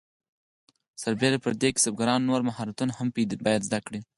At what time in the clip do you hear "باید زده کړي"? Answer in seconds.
3.43-3.99